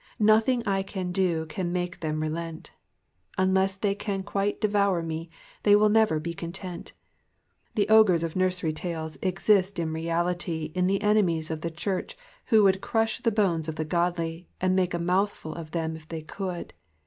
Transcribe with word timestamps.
Nothing 0.17 0.63
I 0.67 0.81
can 0.81 1.11
do 1.11 1.45
can 1.45 1.71
make 1.71 1.99
them 1.99 2.21
relent. 2.23 2.71
Unless 3.37 3.75
they 3.75 3.93
can 3.93 4.23
quite 4.23 4.59
devour 4.59 5.03
me 5.03 5.29
they 5.61 5.75
will 5.75 5.89
never 5.89 6.19
be 6.19 6.33
content. 6.33 6.93
The 7.75 7.87
ogres 7.87 8.23
of 8.23 8.35
nursery 8.35 8.73
tales 8.73 9.19
exist 9.21 9.77
in 9.77 9.93
reality 9.93 10.71
in 10.73 10.87
the 10.87 11.03
enemies 11.03 11.51
of 11.51 11.61
the 11.61 11.69
church, 11.69 12.17
who 12.47 12.63
would 12.63 12.81
crush 12.81 13.19
the 13.21 13.29
bones 13.29 13.67
of 13.67 13.75
the 13.75 13.85
godly, 13.85 14.49
and 14.59 14.75
make 14.75 14.95
a 14.95 14.97
mouthful 14.99 15.53
of 15.53 15.69
them 15.69 15.95
if 15.95 16.07
they 16.07 16.23
could. 16.23 16.73